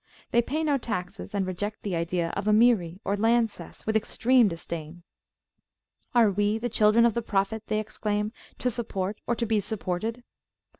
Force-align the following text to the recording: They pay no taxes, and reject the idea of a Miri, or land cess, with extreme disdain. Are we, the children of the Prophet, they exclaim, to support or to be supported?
They 0.31 0.41
pay 0.41 0.63
no 0.63 0.79
taxes, 0.79 1.35
and 1.35 1.45
reject 1.45 1.83
the 1.83 1.95
idea 1.95 2.29
of 2.31 2.47
a 2.47 2.53
Miri, 2.53 2.99
or 3.05 3.15
land 3.15 3.51
cess, 3.51 3.85
with 3.85 3.95
extreme 3.95 4.47
disdain. 4.47 5.03
Are 6.15 6.31
we, 6.31 6.57
the 6.57 6.69
children 6.69 7.05
of 7.05 7.13
the 7.13 7.21
Prophet, 7.21 7.61
they 7.67 7.79
exclaim, 7.79 8.31
to 8.57 8.71
support 8.71 9.21
or 9.27 9.35
to 9.35 9.45
be 9.45 9.59
supported? 9.59 10.23